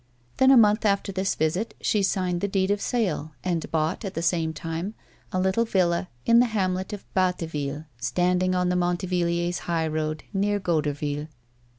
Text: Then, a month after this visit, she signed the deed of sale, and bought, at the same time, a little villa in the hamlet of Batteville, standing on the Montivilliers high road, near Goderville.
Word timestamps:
Then, 0.37 0.49
a 0.49 0.57
month 0.57 0.83
after 0.83 1.11
this 1.11 1.35
visit, 1.35 1.75
she 1.79 2.01
signed 2.01 2.41
the 2.41 2.47
deed 2.47 2.71
of 2.71 2.81
sale, 2.81 3.33
and 3.43 3.69
bought, 3.71 4.03
at 4.03 4.15
the 4.15 4.23
same 4.23 4.51
time, 4.51 4.95
a 5.31 5.39
little 5.39 5.63
villa 5.63 6.09
in 6.25 6.39
the 6.39 6.47
hamlet 6.57 6.91
of 6.91 7.05
Batteville, 7.13 7.85
standing 7.99 8.55
on 8.55 8.69
the 8.69 8.75
Montivilliers 8.75 9.59
high 9.59 9.87
road, 9.87 10.23
near 10.33 10.59
Goderville. 10.59 11.27